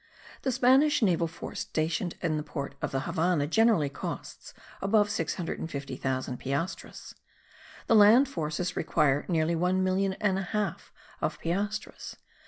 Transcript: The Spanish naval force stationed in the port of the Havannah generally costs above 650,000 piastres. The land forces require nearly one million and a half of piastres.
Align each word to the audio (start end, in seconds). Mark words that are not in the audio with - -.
The 0.41 0.51
Spanish 0.51 1.03
naval 1.03 1.27
force 1.27 1.59
stationed 1.59 2.15
in 2.23 2.35
the 2.35 2.41
port 2.41 2.73
of 2.81 2.91
the 2.91 3.01
Havannah 3.01 3.45
generally 3.45 3.87
costs 3.87 4.51
above 4.81 5.11
650,000 5.11 6.39
piastres. 6.39 7.13
The 7.85 7.95
land 7.95 8.27
forces 8.27 8.75
require 8.75 9.25
nearly 9.27 9.53
one 9.55 9.83
million 9.83 10.13
and 10.13 10.39
a 10.39 10.41
half 10.41 10.91
of 11.21 11.37
piastres. 11.39 12.15